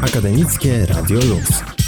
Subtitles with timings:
[0.00, 1.85] Akademickie Radio Luz.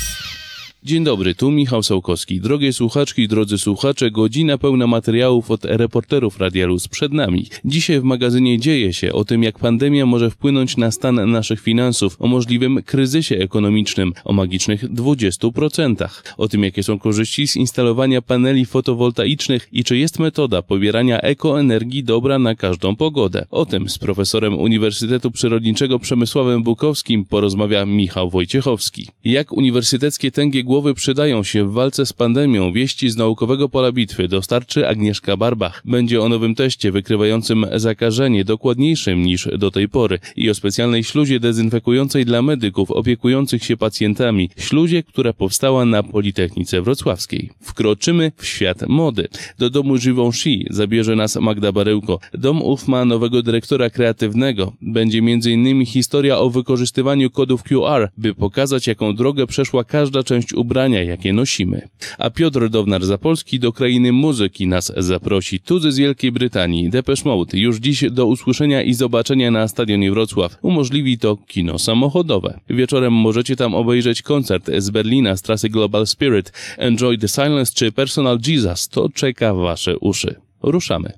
[0.89, 2.41] Dzień dobry, tu Michał Sołkowski.
[2.41, 7.47] Drogie słuchaczki drodzy słuchacze, godzina pełna materiałów od reporterów Radia Luz przed nami.
[7.65, 12.17] Dzisiaj w magazynie dzieje się o tym, jak pandemia może wpłynąć na stan naszych finansów,
[12.19, 18.67] o możliwym kryzysie ekonomicznym, o magicznych 20%, o tym, jakie są korzyści z instalowania paneli
[18.67, 23.47] fotowoltaicznych i czy jest metoda pobierania ekoenergii dobra na każdą pogodę.
[23.51, 29.09] O tym z profesorem Uniwersytetu Przyrodniczego Przemysławem Bukowskim porozmawia Michał Wojciechowski.
[29.25, 32.73] Jak uniwersyteckie tęgie głowy przydają się w walce z pandemią.
[32.73, 35.83] Wieści z naukowego pola bitwy dostarczy Agnieszka Barbach.
[35.85, 41.41] Będzie o nowym teście wykrywającym zakażenie dokładniejszym niż do tej pory i o specjalnej śluzie
[41.41, 44.51] dezynfekującej dla medyków opiekujących się pacjentami.
[44.57, 47.51] Śluzie, która powstała na Politechnice Wrocławskiej.
[47.61, 49.29] Wkroczymy w świat mody.
[49.59, 52.19] Do domu Givenchy zabierze nas Magda Barełko.
[52.35, 54.73] Dom ów ma nowego dyrektora kreatywnego.
[54.83, 55.87] Będzie m.in.
[55.87, 60.68] historia o wykorzystywaniu kodów QR, by pokazać jaką drogę przeszła każda część ubrania,
[61.07, 61.89] jakie nosimy.
[62.19, 65.61] A Piotr Downar-Zapolski do krainy muzyki nas zaprosi.
[65.61, 70.59] Tuzy z Wielkiej Brytanii, Depeche Mode, już dziś do usłyszenia i zobaczenia na Stadionie Wrocław.
[70.63, 72.61] Umożliwi to kino samochodowe.
[72.71, 77.93] Wieczorem możecie tam obejrzeć koncert z Berlina z trasy Global Spirit, Enjoy the Silence czy
[77.93, 78.89] Personal Jesus.
[78.89, 80.35] To czeka wasze uszy.
[80.63, 81.13] Ruszamy.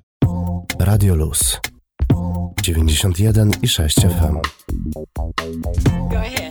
[0.79, 1.59] Radio Luz
[2.61, 4.37] 91 i 6 FM.
[6.09, 6.50] Go ahead.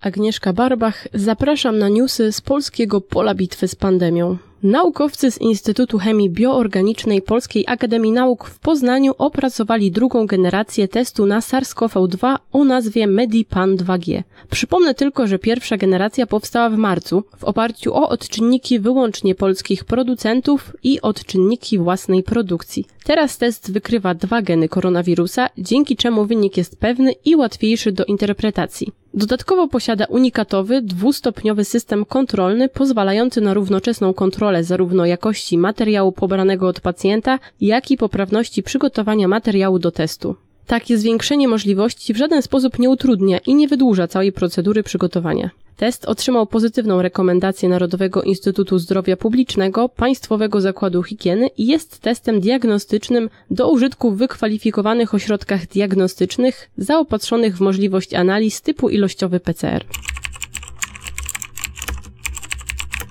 [0.00, 4.36] Agnieszka Barbach, zapraszam na newsy z polskiego pola bitwy z pandemią.
[4.62, 11.40] Naukowcy z Instytutu Chemii Bioorganicznej Polskiej Akademii Nauk w Poznaniu opracowali drugą generację testu na
[11.40, 14.22] SARS-CoV-2 o nazwie Medipan 2G.
[14.50, 20.76] Przypomnę tylko, że pierwsza generacja powstała w marcu w oparciu o odczynniki wyłącznie polskich producentów
[20.82, 22.84] i odczynniki własnej produkcji.
[23.04, 28.92] Teraz test wykrywa dwa geny koronawirusa, dzięki czemu wynik jest pewny i łatwiejszy do interpretacji.
[29.14, 36.80] Dodatkowo posiada unikatowy, dwustopniowy system kontrolny pozwalający na równoczesną kontrolę zarówno jakości materiału pobranego od
[36.80, 40.36] pacjenta, jak i poprawności przygotowania materiału do testu.
[40.68, 45.50] Takie zwiększenie możliwości w żaden sposób nie utrudnia i nie wydłuża całej procedury przygotowania.
[45.76, 53.30] Test otrzymał pozytywną rekomendację Narodowego Instytutu Zdrowia Publicznego, Państwowego Zakładu Higieny i jest testem diagnostycznym
[53.50, 59.84] do użytku w wykwalifikowanych ośrodkach diagnostycznych zaopatrzonych w możliwość analiz typu ilościowy PCR.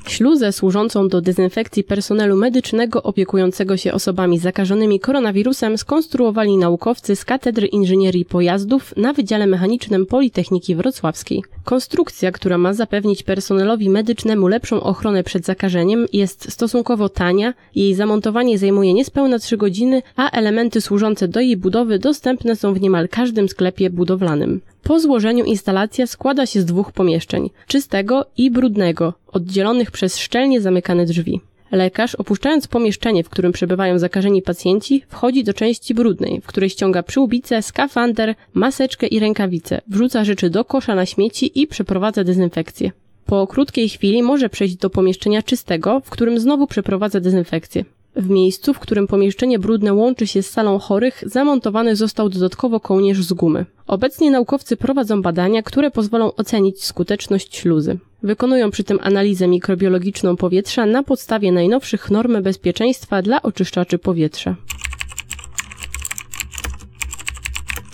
[0.08, 7.68] Śluzę służącą do dezynfekcji personelu medycznego opiekującego się osobami zakażonymi koronawirusem skonstruowali naukowcy z Katedry
[7.68, 11.44] Inżynierii Pojazdów na Wydziale Mechanicznym Politechniki Wrocławskiej.
[11.64, 18.58] Konstrukcja, która ma zapewnić personelowi medycznemu lepszą ochronę przed zakażeniem, jest stosunkowo tania, jej zamontowanie
[18.58, 23.50] zajmuje niespełna 3 godziny, a elementy służące do jej budowy dostępne są w niemal każdym
[23.50, 24.62] sklepie budowlanym.
[24.88, 31.06] Po złożeniu instalacja składa się z dwóch pomieszczeń, czystego i brudnego, oddzielonych przez szczelnie zamykane
[31.06, 31.42] drzwi.
[31.72, 37.04] Lekarz, opuszczając pomieszczenie, w którym przebywają zakażeni pacjenci, wchodzi do części brudnej, w której ściąga
[37.04, 42.92] przyłbicę, skafander, maseczkę i rękawice, wrzuca rzeczy do kosza na śmieci i przeprowadza dezynfekcję.
[43.26, 47.86] Po krótkiej chwili może przejść do pomieszczenia czystego, w którym znowu przeprowadza dezynfekcję.
[48.18, 53.24] W miejscu, w którym pomieszczenie brudne łączy się z salą chorych, zamontowany został dodatkowo kołnierz
[53.24, 53.66] z gumy.
[53.88, 57.98] Obecnie naukowcy prowadzą badania, które pozwolą ocenić skuteczność śluzy.
[58.24, 64.56] Wykonują przy tym analizę mikrobiologiczną powietrza na podstawie najnowszych norm bezpieczeństwa dla oczyszczaczy powietrza.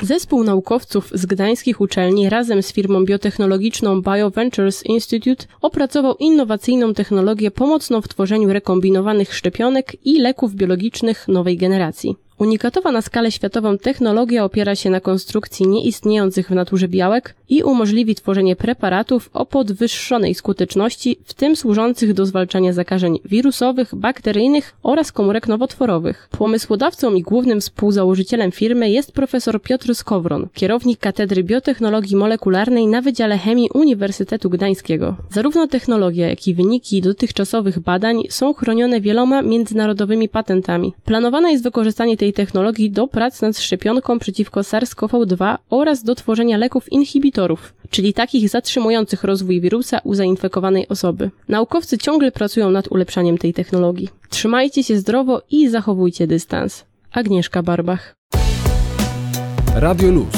[0.04, 8.02] Zespół naukowców z gdańskich uczelni razem z firmą biotechnologiczną BioVentures Institute opracował innowacyjną technologię pomocną
[8.02, 12.16] w tworzeniu rekombinowanych szczepionek i leków biologicznych nowej generacji.
[12.38, 18.16] Unikatowa na skalę światową technologia opiera się na konstrukcji nieistniejących w naturze białek i umożliwi
[18.16, 25.48] tworzenie preparatów o podwyższonej skuteczności, w tym służących do zwalczania zakażeń wirusowych, bakteryjnych oraz komórek
[25.48, 26.30] nowotworowych.
[26.32, 33.38] Pomysłodawcą i głównym współzałożycielem firmy jest profesor Piotr Skowron, kierownik Katedry Biotechnologii Molekularnej na Wydziale
[33.38, 35.16] Chemii Uniwersytetu Gdańskiego.
[35.32, 40.94] Zarówno technologia, jak i wyniki dotychczasowych badań są chronione wieloma międzynarodowymi patentami.
[41.06, 46.92] Planowane jest wykorzystanie tej technologii do prac nad szczepionką przeciwko SARS-CoV-2 oraz do tworzenia leków
[46.92, 51.32] inhibitorów, czyli takich zatrzymujących rozwój wirusa u zainfekowanej osoby.
[51.50, 54.10] Naukowcy ciągle pracują nad ulepszaniem tej technologii.
[54.30, 56.86] Trzymajcie się zdrowo i zachowujcie dystans.
[57.12, 58.16] Agnieszka Barbach.
[59.76, 60.36] Radio Luz.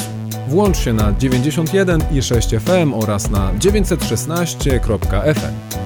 [0.48, 5.85] Włącz się na 91 i 6 FM oraz na 916.fm.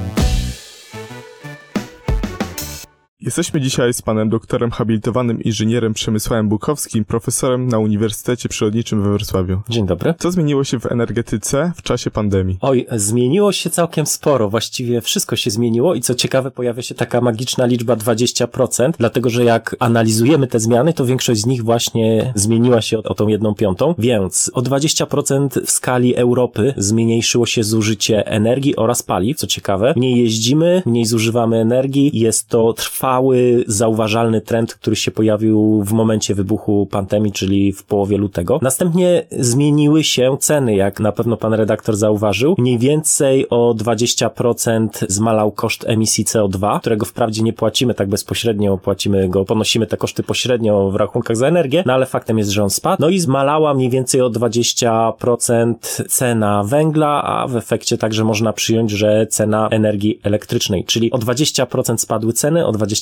[3.22, 9.61] Jesteśmy dzisiaj z panem doktorem habilitowanym inżynierem Przemysławem Bukowskim, profesorem na Uniwersytecie Przyrodniczym we Wrocławiu.
[9.69, 10.14] Dzień dobry.
[10.19, 12.58] Co zmieniło się w energetyce w czasie pandemii?
[12.61, 17.20] Oj, zmieniło się całkiem sporo, właściwie wszystko się zmieniło i co ciekawe pojawia się taka
[17.20, 22.82] magiczna liczba 20%, dlatego że jak analizujemy te zmiany, to większość z nich właśnie zmieniła
[22.82, 28.26] się o, o tą jedną piątą, więc o 20% w skali Europy zmniejszyło się zużycie
[28.26, 29.94] energii oraz paliw, co ciekawe.
[29.96, 32.73] Mniej jeździmy, mniej zużywamy energii, jest to
[33.11, 38.59] trwały, zauważalny trend, który się pojawił w momencie wybuchu pandemii, czyli w połowie lutego.
[38.62, 42.55] Następnie zmieniły się ceny, jak na pewno pan redaktor zauważył.
[42.59, 49.29] Mniej więcej o 20% zmalał koszt emisji CO2, którego wprawdzie nie płacimy tak bezpośrednio, płacimy
[49.29, 52.71] go, ponosimy te koszty pośrednio w rachunkach za energię, no ale faktem jest, że on
[52.71, 53.03] spadł.
[53.03, 55.75] No i zmalała mniej więcej o 20%
[56.09, 61.99] cena węgla, a w efekcie także można przyjąć, że cena energii elektrycznej, czyli o 20%
[61.99, 63.00] spadły ceny, o 20%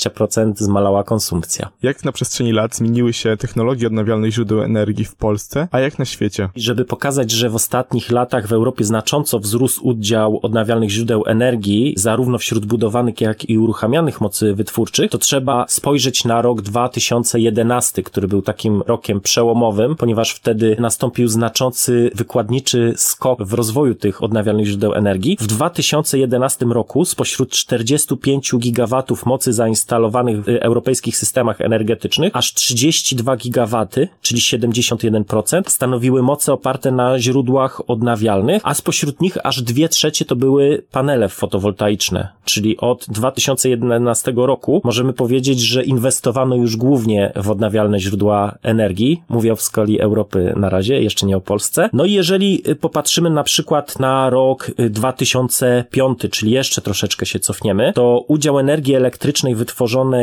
[0.58, 1.68] zmalała konsumpcja.
[1.82, 6.04] Jak na przestrzeni lat zmieniły się technologie odnawialnych źródeł energii w Polsce, a jak na
[6.04, 6.48] świecie?
[6.56, 12.38] Żeby pokazać, że w ostatnich latach w Europie znacząco wzrósł udział odnawialnych źródeł energii, zarówno
[12.38, 18.42] wśród budowanych, jak i uruchamianych mocy wytwórczych, to trzeba spojrzeć na rok 2011, który był
[18.42, 25.36] takim rokiem przełomowym, ponieważ wtedy nastąpił znaczący wykładniczy skok w rozwoju tych odnawialnych źródeł energii.
[25.40, 29.52] W 2011 roku spośród 45 gigawatów mocy
[29.88, 37.90] zainstalowanych w europejskich systemach energetycznych, aż 32 gigawaty, czyli 71%, stanowiły moce oparte na źródłach
[37.90, 44.80] odnawialnych, a spośród nich aż dwie trzecie to były panele fotowoltaiczne, czyli od 2011 roku
[44.84, 50.68] możemy powiedzieć, że inwestowano już głównie w odnawialne źródła energii, mówię w skali Europy na
[50.68, 51.90] razie, jeszcze nie o Polsce.
[51.92, 58.24] No i jeżeli popatrzymy na przykład na rok 2005, czyli jeszcze troszeczkę się cofniemy, to
[58.28, 59.77] udział energii elektrycznej wytworzonej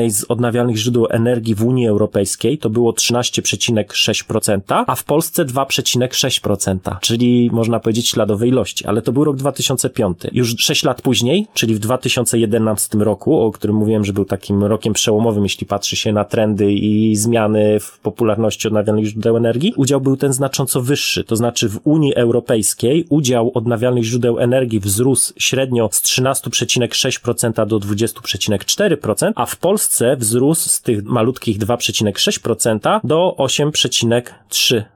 [0.07, 7.50] z odnawialnych źródeł energii w Unii Europejskiej to było 13,6%, a w Polsce 2,6%, czyli
[7.54, 10.18] można powiedzieć śladowe ilości, ale to był rok 2005.
[10.31, 14.94] Już 6 lat później, czyli w 2011 roku, o którym mówiłem, że był takim rokiem
[14.94, 20.18] przełomowym, jeśli patrzy się na trendy i zmiany w popularności odnawialnych źródeł energii, udział był
[20.18, 26.01] ten znacząco wyższy, to znaczy w Unii Europejskiej udział odnawialnych źródeł energii wzrósł średnio z
[26.01, 34.94] 13,6% do 20,4%, a w Polsce wzrósł z tych malutkich 2,6% do 8,3%.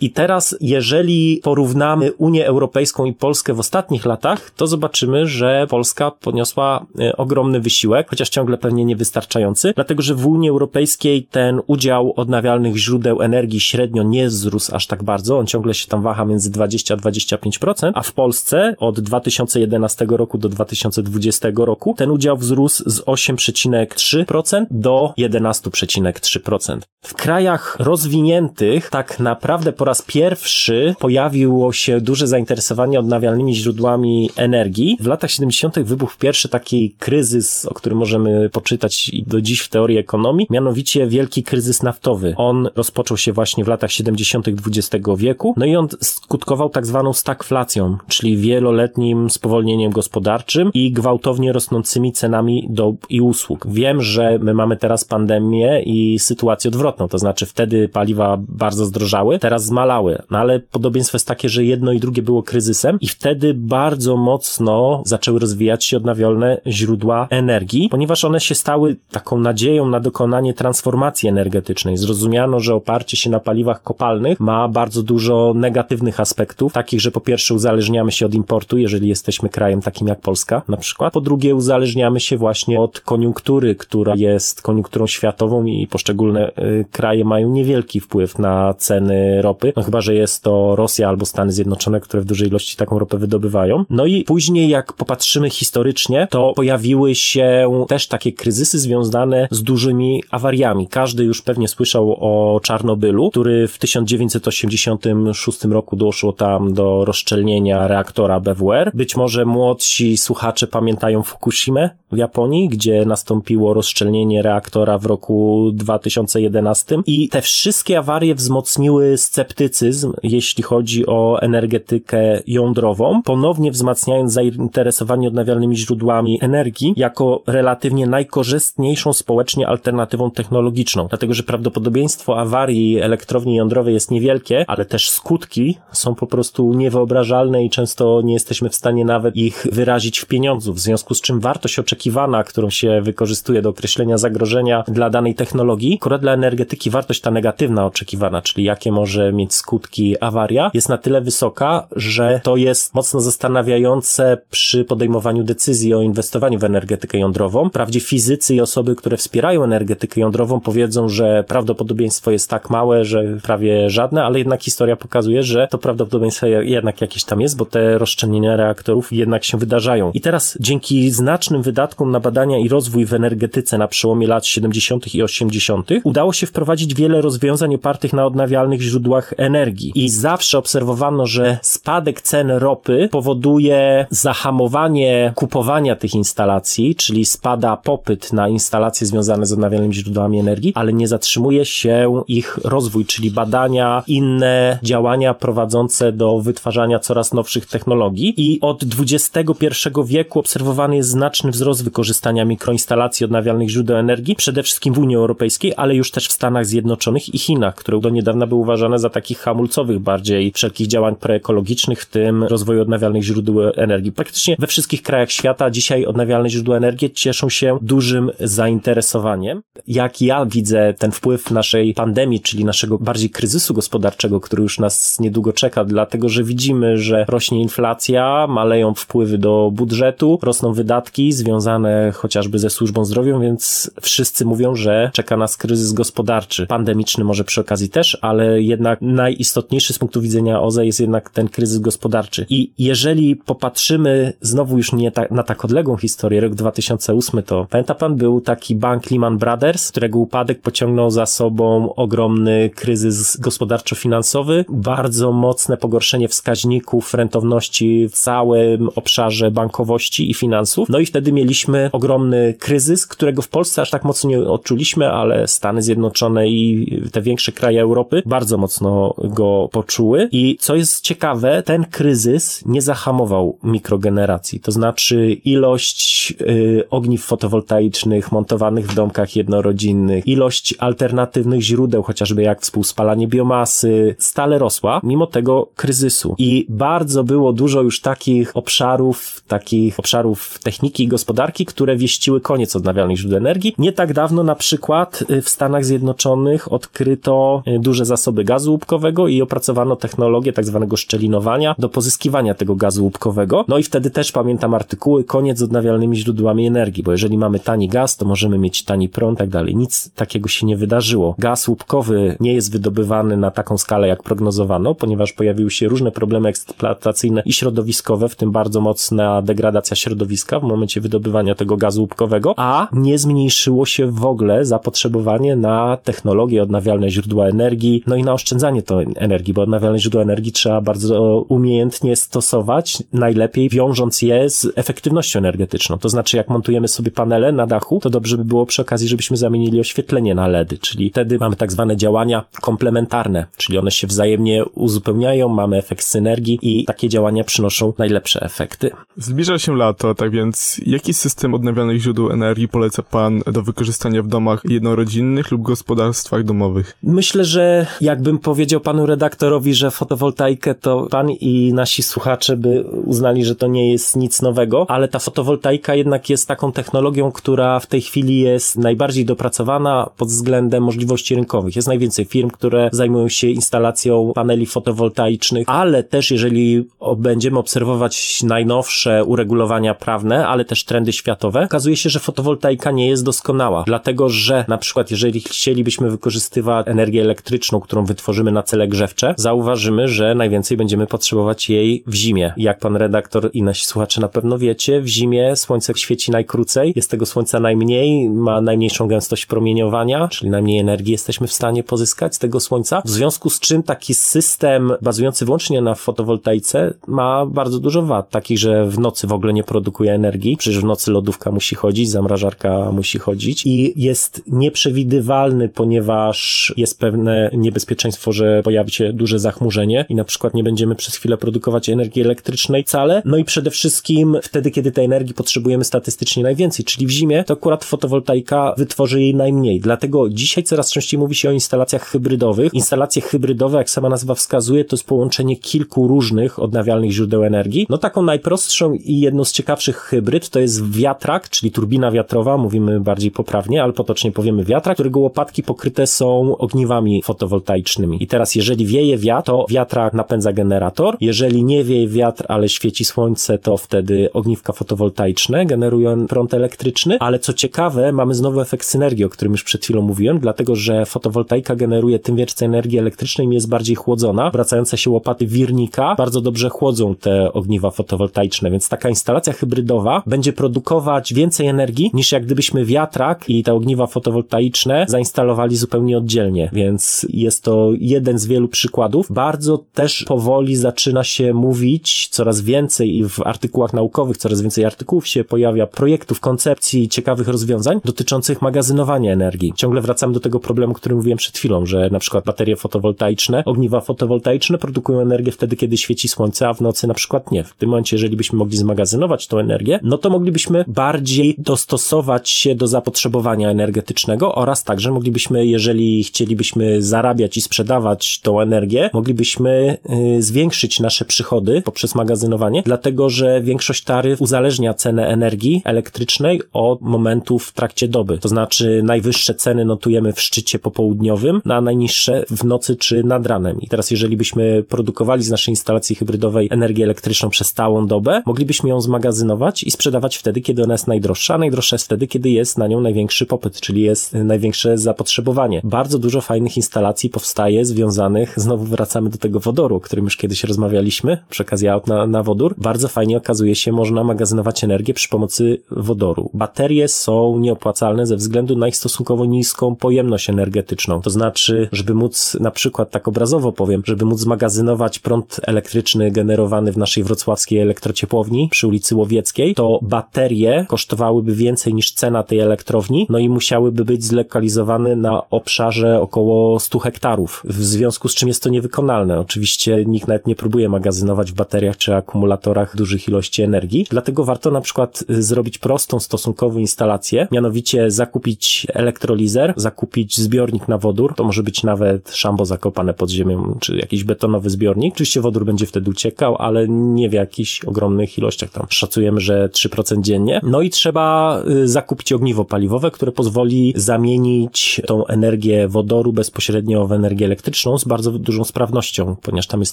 [0.00, 6.10] I teraz, jeżeli porównamy Unię Europejską i Polskę w ostatnich latach, to zobaczymy, że Polska
[6.10, 12.12] poniosła e, ogromny wysiłek, chociaż ciągle pewnie niewystarczający, dlatego że w Unii Europejskiej ten udział
[12.16, 16.50] odnawialnych źródeł energii średnio nie wzrósł aż tak bardzo, on ciągle się tam waha między
[16.50, 22.90] 20 a 25%, a w Polsce od 2011 roku do 2020 roku ten udział wzrósł
[22.90, 26.78] z 8,3% do 11,3%.
[27.04, 29.41] W krajach rozwiniętych tak naprawdę
[29.76, 34.96] po raz pierwszy pojawiło się duże zainteresowanie odnawialnymi źródłami energii.
[35.00, 35.78] W latach 70.
[35.78, 41.42] wybuchł pierwszy taki kryzys, o którym możemy poczytać do dziś w teorii ekonomii, mianowicie wielki
[41.42, 42.34] kryzys naftowy.
[42.36, 44.48] On rozpoczął się właśnie w latach 70.
[44.48, 51.52] XX wieku, no i on skutkował tak zwaną stagflacją, czyli wieloletnim spowolnieniem gospodarczym i gwałtownie
[51.52, 53.66] rosnącymi cenami dóbr i usług.
[53.70, 59.31] Wiem, że my mamy teraz pandemię i sytuację odwrotną, to znaczy wtedy paliwa bardzo zdrożały,
[59.38, 63.54] teraz zmalały, no ale podobieństwo jest takie, że jedno i drugie było kryzysem i wtedy
[63.54, 70.00] bardzo mocno zaczęły rozwijać się odnawialne źródła energii, ponieważ one się stały taką nadzieją na
[70.00, 71.96] dokonanie transformacji energetycznej.
[71.96, 77.20] Zrozumiano, że oparcie się na paliwach kopalnych ma bardzo dużo negatywnych aspektów, takich, że po
[77.20, 81.12] pierwsze uzależniamy się od importu, jeżeli jesteśmy krajem takim jak Polska na przykład.
[81.12, 87.24] Po drugie uzależniamy się właśnie od koniunktury, która jest koniunkturą światową i poszczególne y, kraje
[87.24, 92.00] mają niewielki wpływ na ceny ropy, no chyba, że jest to Rosja albo Stany Zjednoczone,
[92.00, 93.84] które w dużej ilości taką ropę wydobywają.
[93.90, 100.22] No i później jak popatrzymy historycznie, to pojawiły się też takie kryzysy związane z dużymi
[100.30, 100.88] awariami.
[100.88, 108.40] Każdy już pewnie słyszał o Czarnobylu, który w 1986 roku doszło tam do rozszczelnienia reaktora
[108.40, 108.90] BWR.
[108.94, 116.98] Być może młodsi słuchacze pamiętają Fukushimę w Japonii, gdzie nastąpiło rozszczelnienie reaktora w roku 2011
[117.06, 125.76] i te wszystkie awarie wzmocniły sceptycyzm, jeśli chodzi o energetykę jądrową, ponownie wzmacniając zainteresowanie odnawialnymi
[125.76, 131.06] źródłami energii jako relatywnie najkorzystniejszą społecznie alternatywą technologiczną.
[131.08, 137.64] Dlatego, że prawdopodobieństwo awarii elektrowni jądrowej jest niewielkie, ale też skutki są po prostu niewyobrażalne
[137.64, 141.40] i często nie jesteśmy w stanie nawet ich wyrazić w pieniądzu, w związku z czym
[141.40, 147.20] wartość oczekiwana, którą się wykorzystuje do określenia zagrożenia dla danej technologii, akurat dla energetyki wartość
[147.20, 149.01] ta negatywna oczekiwana, czyli jakie może
[149.32, 155.94] mieć skutki awaria, jest na tyle wysoka, że to jest mocno zastanawiające przy podejmowaniu decyzji
[155.94, 157.68] o inwestowaniu w energetykę jądrową.
[157.68, 163.24] Wprawdzie fizycy i osoby, które wspierają energetykę jądrową powiedzą, że prawdopodobieństwo jest tak małe, że
[163.42, 167.98] prawie żadne, ale jednak historia pokazuje, że to prawdopodobieństwo jednak jakieś tam jest, bo te
[167.98, 170.10] rozszczelnienia reaktorów jednak się wydarzają.
[170.14, 175.14] I teraz dzięki znacznym wydatkom na badania i rozwój w energetyce na przełomie lat 70.
[175.14, 175.88] i 80.
[176.04, 179.92] udało się wprowadzić wiele rozwiązań opartych na odnawialnych źródłach energii.
[179.94, 188.32] I zawsze obserwowano, że spadek cen ropy powoduje zahamowanie kupowania tych instalacji, czyli spada popyt
[188.32, 194.02] na instalacje związane z odnawialnymi źródłami energii, ale nie zatrzymuje się ich rozwój, czyli badania,
[194.06, 198.34] inne działania prowadzące do wytwarzania coraz nowszych technologii.
[198.36, 204.94] I od XXI wieku obserwowany jest znaczny wzrost wykorzystania mikroinstalacji odnawialnych źródeł energii, przede wszystkim
[204.94, 208.64] w Unii Europejskiej, ale już też w Stanach Zjednoczonych i Chinach, które do niedawna były
[208.72, 214.12] uważane za takich hamulcowych bardziej wszelkich działań proekologicznych, w tym rozwoju odnawialnych źródeł energii.
[214.12, 219.62] Praktycznie we wszystkich krajach świata dzisiaj odnawialne źródła energii cieszą się dużym zainteresowaniem.
[219.86, 225.20] Jak ja widzę ten wpływ naszej pandemii, czyli naszego bardziej kryzysu gospodarczego, który już nas
[225.20, 232.12] niedługo czeka, dlatego że widzimy, że rośnie inflacja, maleją wpływy do budżetu, rosną wydatki związane
[232.14, 236.66] chociażby ze służbą zdrowia, więc wszyscy mówią, że czeka nas kryzys gospodarczy.
[236.66, 241.48] Pandemiczny może przy okazji też, ale jednak najistotniejszy z punktu widzenia OZE jest jednak ten
[241.48, 242.46] kryzys gospodarczy.
[242.48, 247.94] I jeżeli popatrzymy znowu już nie ta, na tak odległą historię, rok 2008 to pamięta
[247.94, 255.32] pan, był taki bank Lehman Brothers, którego upadek pociągnął za sobą ogromny kryzys gospodarczo-finansowy, bardzo
[255.32, 260.88] mocne pogorszenie wskaźników rentowności w całym obszarze bankowości i finansów.
[260.88, 265.48] No i wtedy mieliśmy ogromny kryzys, którego w Polsce aż tak mocno nie odczuliśmy, ale
[265.48, 270.28] Stany Zjednoczone i te większe kraje Europy bardzo mocno go poczuły.
[270.32, 278.32] I co jest ciekawe, ten kryzys nie zahamował mikrogeneracji, to znaczy ilość y, ogniw fotowoltaicznych
[278.32, 285.68] montowanych w domkach jednorodzinnych, ilość alternatywnych źródeł, chociażby jak współspalanie biomasy, stale rosła, mimo tego
[285.76, 286.34] kryzysu.
[286.38, 292.76] I bardzo było dużo już takich obszarów, takich obszarów techniki i gospodarki, które wieściły koniec
[292.76, 293.74] odnawialnych źródeł energii.
[293.78, 299.28] Nie tak dawno na przykład y, w Stanach Zjednoczonych odkryto y, duże zasoby gazu łupkowego
[299.28, 303.64] i opracowano technologię tak zwanego szczelinowania do pozyskiwania tego gazu łupkowego.
[303.68, 307.88] No i wtedy też pamiętam artykuły koniec z odnawialnymi źródłami energii, bo jeżeli mamy tani
[307.88, 309.76] gaz, to możemy mieć tani prąd i tak dalej.
[309.76, 311.34] Nic takiego się nie wydarzyło.
[311.38, 316.48] Gaz łupkowy nie jest wydobywany na taką skalę, jak prognozowano, ponieważ pojawiły się różne problemy
[316.48, 322.54] eksploatacyjne i środowiskowe, w tym bardzo mocna degradacja środowiska w momencie wydobywania tego gazu łupkowego,
[322.56, 328.31] a nie zmniejszyło się w ogóle zapotrzebowanie na technologie, odnawialne źródła energii, no i na
[328.32, 334.72] oszczędzanie tej energii, bo odnawialne źródła energii trzeba bardzo umiejętnie stosować, najlepiej wiążąc je z
[334.76, 335.98] efektywnością energetyczną.
[335.98, 339.36] To znaczy, jak montujemy sobie panele na dachu, to dobrze by było przy okazji, żebyśmy
[339.36, 344.64] zamienili oświetlenie na LEDy, czyli wtedy mamy tak zwane działania komplementarne, czyli one się wzajemnie
[344.64, 348.90] uzupełniają, mamy efekt synergii i takie działania przynoszą najlepsze efekty.
[349.16, 354.28] Zbliża się lato, tak więc jaki system odnawialnych źródeł energii poleca Pan do wykorzystania w
[354.28, 356.96] domach jednorodzinnych lub gospodarstwach domowych?
[357.02, 357.86] Myślę, że
[358.22, 363.66] jakbym powiedział panu redaktorowi, że fotowoltaikę to pan i nasi słuchacze by uznali, że to
[363.66, 368.40] nie jest nic nowego, ale ta fotowoltaika jednak jest taką technologią, która w tej chwili
[368.40, 371.76] jest najbardziej dopracowana pod względem możliwości rynkowych.
[371.76, 379.24] Jest najwięcej firm, które zajmują się instalacją paneli fotowoltaicznych, ale też jeżeli będziemy obserwować najnowsze
[379.24, 384.64] uregulowania prawne, ale też trendy światowe, okazuje się, że fotowoltaika nie jest doskonała, dlatego że
[384.68, 390.76] na przykład jeżeli chcielibyśmy wykorzystywać energię elektryczną, którą wytworzymy na cele grzewcze, zauważymy, że najwięcej
[390.76, 392.52] będziemy potrzebować jej w zimie.
[392.56, 397.10] Jak pan redaktor i nasi słuchacze na pewno wiecie, w zimie słońce świeci najkrócej, jest
[397.10, 402.38] tego słońca najmniej, ma najmniejszą gęstość promieniowania, czyli najmniej energii jesteśmy w stanie pozyskać z
[402.38, 408.02] tego słońca, w związku z czym taki system bazujący wyłącznie na fotowoltaice ma bardzo dużo
[408.02, 411.74] wad, takich, że w nocy w ogóle nie produkuje energii, przecież w nocy lodówka musi
[411.74, 419.12] chodzić, zamrażarka musi chodzić i jest nieprzewidywalny, ponieważ jest pewne niebezpieczeństwo niebezpieczeństwo, że pojawi się
[419.12, 423.22] duże zachmurzenie i na przykład nie będziemy przez chwilę produkować energii elektrycznej wcale.
[423.24, 427.54] No i przede wszystkim wtedy, kiedy tej energii potrzebujemy statystycznie najwięcej, czyli w zimie, to
[427.54, 429.80] akurat fotowoltaika wytworzy jej najmniej.
[429.80, 432.74] Dlatego dzisiaj coraz częściej mówi się o instalacjach hybrydowych.
[432.74, 437.86] Instalacje hybrydowe, jak sama nazwa wskazuje, to jest połączenie kilku różnych odnawialnych źródeł energii.
[437.88, 443.00] No taką najprostszą i jedną z ciekawszych hybryd to jest wiatrak, czyli turbina wiatrowa, mówimy
[443.00, 447.81] bardziej poprawnie, ale potocznie powiemy wiatrak, którego łopatki pokryte są ogniwami fotowoltaicznymi.
[448.20, 451.16] I teraz, jeżeli wieje wiatr, to wiatrak napędza generator.
[451.20, 457.16] Jeżeli nie wieje wiatr, ale świeci słońce, to wtedy ogniwka fotowoltaiczne generują prąd elektryczny.
[457.20, 461.06] Ale co ciekawe, mamy znowu efekt synergii, o którym już przed chwilą mówiłem, dlatego, że
[461.06, 464.50] fotowoltaika generuje tym więcej energii elektrycznej i jest bardziej chłodzona.
[464.50, 470.52] Wracające się łopaty wirnika bardzo dobrze chłodzą te ogniwa fotowoltaiczne, więc taka instalacja hybrydowa będzie
[470.52, 477.26] produkować więcej energii niż jak gdybyśmy wiatrak i te ogniwa fotowoltaiczne zainstalowali zupełnie oddzielnie, więc
[477.28, 479.32] jest to jeden z wielu przykładów.
[479.32, 485.26] Bardzo też powoli zaczyna się mówić coraz więcej i w artykułach naukowych coraz więcej artykułów
[485.28, 489.72] się pojawia, projektów, koncepcji, ciekawych rozwiązań dotyczących magazynowania energii.
[489.76, 493.64] Ciągle wracamy do tego problemu, o którym mówiłem przed chwilą, że na przykład baterie fotowoltaiczne,
[493.64, 497.64] ogniwa fotowoltaiczne produkują energię wtedy, kiedy świeci słońce, a w nocy na przykład nie.
[497.64, 502.74] W tym momencie, jeżeli byśmy mogli zmagazynować tą energię, no to moglibyśmy bardziej dostosować się
[502.74, 509.98] do zapotrzebowania energetycznego oraz także moglibyśmy, jeżeli chcielibyśmy zarabiać i sprzedawać tą energię, moglibyśmy
[510.38, 517.00] y, zwiększyć nasze przychody poprzez magazynowanie, dlatego że większość taryf uzależnia cenę energii elektrycznej od
[517.00, 518.38] momentów w trakcie doby.
[518.38, 523.80] To znaczy najwyższe ceny notujemy w szczycie popołudniowym, a najniższe w nocy czy nad ranem.
[523.80, 528.88] I teraz jeżeli byśmy produkowali z naszej instalacji hybrydowej energię elektryczną przez stałą dobę, moglibyśmy
[528.88, 532.78] ją zmagazynować i sprzedawać wtedy, kiedy ona jest najdroższa, a najdroższa jest wtedy, kiedy jest
[532.78, 535.80] na nią największy popyt, czyli jest największe zapotrzebowanie.
[535.84, 540.64] Bardzo dużo fajnych instalacji powstaje związanych, znowu wracamy do tego wodoru, o którym już kiedyś
[540.64, 542.74] rozmawialiśmy, przy okazji aut na, na wodór.
[542.78, 546.50] Bardzo fajnie okazuje się, można magazynować energię przy pomocy wodoru.
[546.54, 551.20] Baterie są nieopłacalne ze względu na ich stosunkowo niską pojemność energetyczną.
[551.20, 556.92] To znaczy, żeby móc, na przykład tak obrazowo powiem, żeby móc zmagazynować prąd elektryczny generowany
[556.92, 563.26] w naszej wrocławskiej elektrociepłowni przy ulicy Łowieckiej, to baterie kosztowałyby więcej niż cena tej elektrowni,
[563.30, 568.62] no i musiałyby być zlokalizowane na obszarze około 100 hektarów, w związku z czym jest
[568.62, 569.40] to niewykonalne.
[569.40, 574.70] Oczywiście nikt nawet nie próbuje magazynować w bateriach czy akumulatorach dużych ilości energii, dlatego warto
[574.70, 581.44] na przykład y, zrobić prostą stosunkowo instalację, mianowicie zakupić elektrolizer, zakupić zbiornik na wodór, to
[581.44, 585.14] może być nawet szambo zakopane pod ziemią, czy jakiś betonowy zbiornik.
[585.14, 590.20] Oczywiście wodór będzie wtedy uciekał, ale nie w jakichś ogromnych ilościach, tam szacujemy, że 3%
[590.20, 590.60] dziennie.
[590.62, 597.12] No i trzeba y, zakupić ogniwo paliwowe, które pozwoli zamienić tą energię wodoru bezpośrednio w
[597.12, 599.92] energię elektryczną z bardzo dużą sprawnością, ponieważ tam jest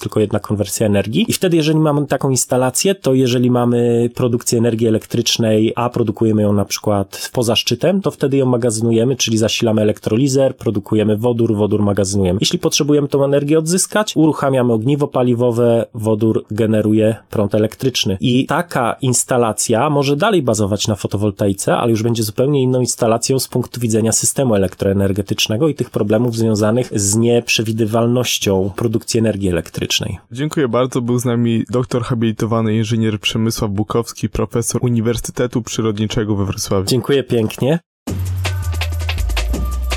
[0.00, 1.24] tylko jedna konwersja energii.
[1.28, 6.52] I wtedy, jeżeli mamy taką instalację, to jeżeli mamy produkcję energii elektrycznej, a produkujemy ją
[6.52, 12.38] na przykład poza szczytem, to wtedy ją magazynujemy, czyli zasilamy elektrolizer, produkujemy wodór, wodór magazynujemy.
[12.40, 18.16] Jeśli potrzebujemy tą energię odzyskać, uruchamiamy ogniwo paliwowe, wodór generuje prąd elektryczny.
[18.20, 23.48] I taka instalacja może dalej bazować na fotowoltaice, ale już będzie zupełnie inną instalacją z
[23.48, 30.18] punktu widzenia systemu elektroenergetycznego i tych problemów związanych z nieprzewidywalnością produkcji energii elektrycznej.
[30.32, 31.00] Dziękuję bardzo.
[31.00, 36.86] Był z nami doktor habilitowany inżynier Przemysław Bukowski, profesor Uniwersytetu Przyrodniczego we Wrocławiu.
[36.86, 37.78] Dziękuję pięknie.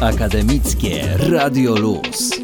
[0.02, 2.42] Akademickie Radio Luz.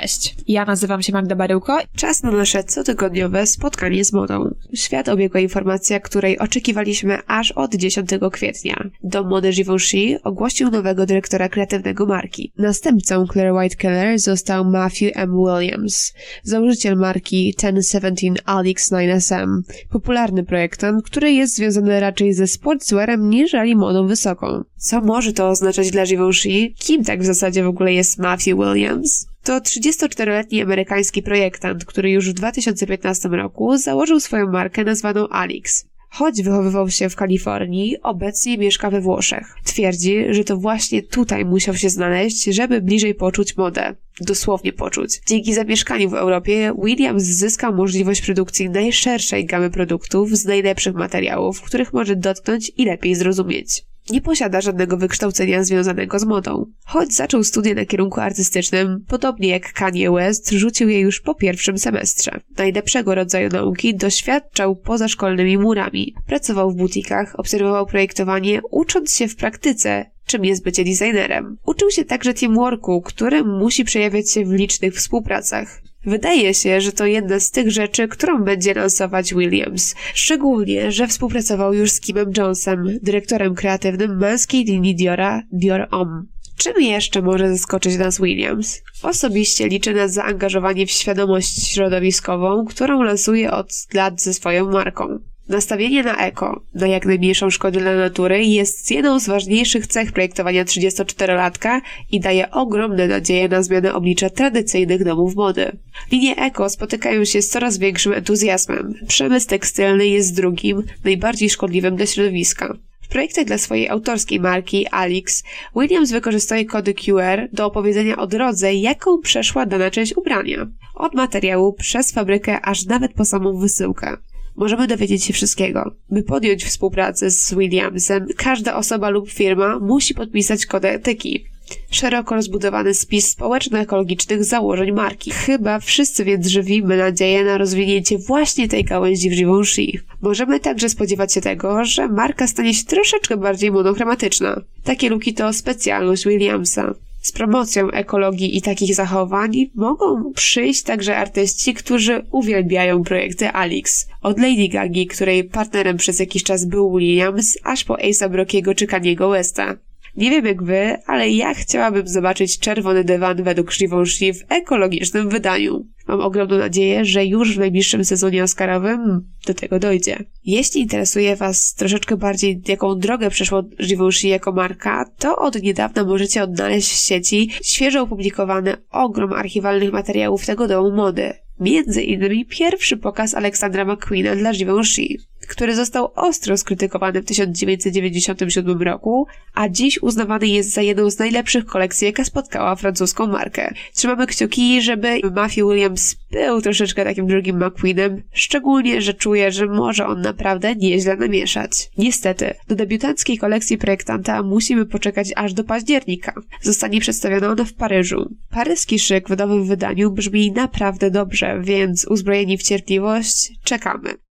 [0.00, 1.78] Cześć, ja nazywam się Magda Baryłko.
[1.96, 4.54] Czas na nasze cotygodniowe spotkanie z modą.
[4.74, 8.88] Świat obiegła informacja, której oczekiwaliśmy aż od 10 kwietnia.
[9.02, 12.52] Dom mody Givenchy ogłosił nowego dyrektora kreatywnego marki.
[12.58, 15.32] Następcą Claire White Keller został Matthew M.
[15.36, 23.52] Williams, założyciel marki 1017 Alix 9SM, popularny projektant, który jest związany raczej ze sportswearem niż
[23.76, 24.64] modą wysoką.
[24.76, 26.72] Co może to oznaczać dla Givenchy?
[26.78, 29.33] Kim tak w zasadzie w ogóle jest Matthew Williams?
[29.44, 35.86] To 34-letni amerykański projektant, który już w 2015 roku założył swoją markę nazwaną Alix.
[36.10, 39.56] Choć wychowywał się w Kalifornii, obecnie mieszka we Włoszech.
[39.64, 43.94] Twierdzi, że to właśnie tutaj musiał się znaleźć, żeby bliżej poczuć modę.
[44.20, 45.20] Dosłownie poczuć.
[45.26, 51.92] Dzięki zamieszkaniu w Europie, Williams zyskał możliwość produkcji najszerszej gamy produktów z najlepszych materiałów, których
[51.92, 53.84] może dotknąć i lepiej zrozumieć.
[54.10, 56.66] Nie posiada żadnego wykształcenia związanego z modą.
[56.84, 61.78] Choć zaczął studia na kierunku artystycznym, podobnie jak Kanye West, rzucił je już po pierwszym
[61.78, 62.40] semestrze.
[62.58, 66.14] Najlepszego rodzaju nauki doświadczał poza szkolnymi murami.
[66.26, 71.56] Pracował w butikach, obserwował projektowanie, ucząc się w praktyce czym jest bycie designerem.
[71.66, 75.82] Uczył się także teamworku, który musi przejawiać się w licznych współpracach.
[76.06, 79.94] Wydaje się, że to jedna z tych rzeczy, którą będzie lansować Williams.
[80.14, 86.24] Szczególnie, że współpracował już z Kimem Jonesem, dyrektorem kreatywnym męskiej linii Diora Dior Homme.
[86.56, 88.82] Czym jeszcze może zaskoczyć nas Williams?
[89.02, 95.18] Osobiście liczę na zaangażowanie w świadomość środowiskową, którą lansuje od lat ze swoją marką.
[95.48, 100.64] Nastawienie na eko, na jak najmniejszą szkodę dla natury jest jedną z ważniejszych cech projektowania
[100.64, 101.80] 34-latka
[102.10, 105.72] i daje ogromne nadzieje na zmianę oblicza tradycyjnych domów mody.
[106.12, 108.94] Linie eko spotykają się z coraz większym entuzjazmem.
[109.08, 112.76] Przemysł tekstylny jest drugim, najbardziej szkodliwym dla środowiska.
[113.00, 115.44] W projektach dla swojej autorskiej marki Alix,
[115.76, 120.66] Williams wykorzystuje kody QR do opowiedzenia o drodze, jaką przeszła dana część ubrania.
[120.94, 124.16] Od materiału przez fabrykę, aż nawet po samą wysyłkę.
[124.56, 125.94] Możemy dowiedzieć się wszystkiego.
[126.10, 131.44] By podjąć współpracę z Williamsem, każda osoba lub firma musi podpisać kod etyki.
[131.90, 135.30] Szeroko rozbudowany spis społeczno-ekologicznych założeń marki.
[135.30, 139.86] Chyba wszyscy więc żywimy nadzieję na rozwinięcie właśnie tej gałęzi w Givenchy.
[140.22, 144.60] Możemy także spodziewać się tego, że marka stanie się troszeczkę bardziej monochromatyczna.
[144.84, 146.94] Takie luki to specjalność Williamsa.
[147.24, 154.08] Z promocją ekologii i takich zachowań mogą przyjść także artyści, którzy uwielbiają projekty Alix.
[154.22, 158.86] Od Lady Gagi, której partnerem przez jakiś czas był Williams, aż po Ace'a Brockiego czy
[158.86, 159.76] Kaniego Westa.
[160.16, 165.86] Nie wiem jak wy, ale ja chciałabym zobaczyć czerwony dywan według Givenchy w ekologicznym wydaniu.
[166.08, 170.24] Mam ogromną nadzieję, że już w najbliższym sezonie Oscarowym do tego dojdzie.
[170.44, 176.42] Jeśli interesuje Was troszeczkę bardziej, jaką drogę przeszło Givenchy jako marka, to od niedawna możecie
[176.42, 181.32] odnaleźć w sieci świeżo opublikowany ogrom archiwalnych materiałów tego domu mody.
[181.60, 185.06] Między innymi pierwszy pokaz Aleksandra McQueena dla Givenchy,
[185.46, 191.66] który został ostro skrytykowany w 1997 roku, a dziś uznawany jest za jedną z najlepszych
[191.66, 193.74] kolekcji, jaka spotkała francuską markę.
[193.94, 200.06] Trzymamy kciuki, żeby Matthew Williams był troszeczkę takim drugim McQueenem, szczególnie, że czuję, że może
[200.06, 201.90] on naprawdę nieźle namieszać.
[201.98, 206.34] Niestety, do debiutanckiej kolekcji projektanta musimy poczekać aż do października.
[206.62, 208.34] Zostanie przedstawiona ona w Paryżu.
[208.50, 214.23] Paryski szyk w nowym wydaniu brzmi naprawdę dobrze, więc uzbrojeni w cierpliwość, czekamy.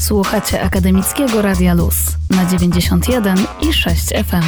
[0.00, 1.96] Słuchacie Akademickiego Radia Luz
[2.30, 3.36] na 91
[3.68, 4.44] i 6 FM.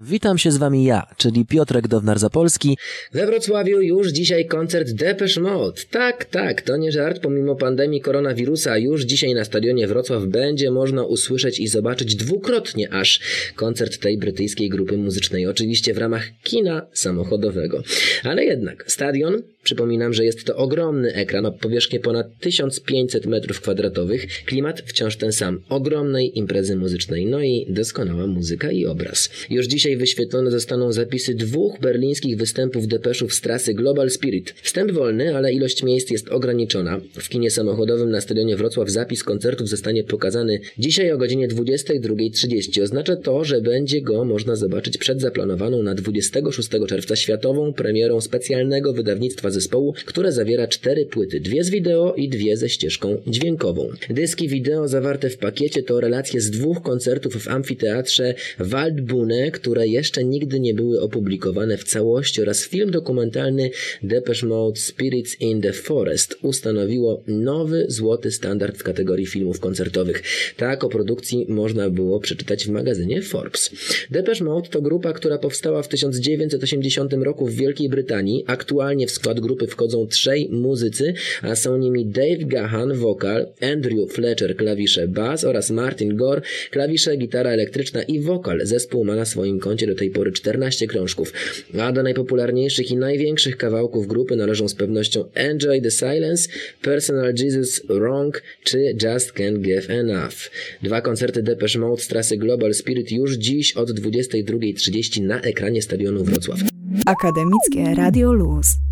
[0.00, 2.74] Witam się z wami ja, czyli Piotrek Downar-Zapolski.
[3.12, 5.82] We Wrocławiu już dzisiaj koncert Depeche Mode.
[5.90, 11.04] Tak, tak, to nie żart, pomimo pandemii koronawirusa już dzisiaj na stadionie Wrocław będzie można
[11.04, 13.20] usłyszeć i zobaczyć dwukrotnie aż
[13.56, 15.46] koncert tej brytyjskiej grupy muzycznej.
[15.46, 17.82] Oczywiście w ramach kina samochodowego.
[18.24, 24.18] Ale jednak, stadion Przypominam, że jest to ogromny ekran o powierzchni ponad 1500 m2.
[24.46, 25.60] Klimat wciąż ten sam.
[25.68, 27.26] Ogromnej imprezy muzycznej.
[27.26, 29.30] No i doskonała muzyka i obraz.
[29.50, 34.54] Już dzisiaj wyświetlone zostaną zapisy dwóch berlińskich występów depeszów z trasy Global Spirit.
[34.62, 37.00] Wstęp wolny, ale ilość miejsc jest ograniczona.
[37.12, 42.82] W kinie samochodowym na stadionie Wrocław zapis koncertów zostanie pokazany dzisiaj o godzinie 22.30.
[42.82, 48.92] Oznacza to, że będzie go można zobaczyć przed zaplanowaną na 26 czerwca światową premierą specjalnego
[48.92, 53.88] wydawnictwa zespołu, które zawiera cztery płyty, dwie z wideo i dwie ze ścieżką dźwiękową.
[54.10, 60.24] Dyski wideo zawarte w pakiecie to relacje z dwóch koncertów w amfiteatrze Waldbune, które jeszcze
[60.24, 63.70] nigdy nie były opublikowane w całości oraz film dokumentalny
[64.02, 70.22] Depeche Mode Spirits in the Forest ustanowiło nowy złoty standard w kategorii filmów koncertowych.
[70.56, 73.70] Tak o produkcji można było przeczytać w magazynie Forbes.
[74.10, 78.44] Depeche Mode to grupa, która powstała w 1980 roku w Wielkiej Brytanii.
[78.46, 84.56] Aktualnie w skład grupy wchodzą trzej muzycy, a są nimi Dave Gahan, wokal, Andrew Fletcher,
[84.56, 88.60] klawisze bass oraz Martin Gore, klawisze, gitara elektryczna i wokal.
[88.64, 91.32] Zespół ma na swoim koncie do tej pory 14 krążków,
[91.78, 96.48] a do najpopularniejszych i największych kawałków grupy należą z pewnością Enjoy the Silence,
[96.82, 100.36] Personal Jesus Wrong czy Just Can't Give Enough.
[100.82, 106.24] Dwa koncerty Depeche Mode z trasy Global Spirit już dziś od 22.30 na ekranie stadionu
[106.24, 106.58] Wrocław.
[107.06, 108.87] Akademickie Radio Luz.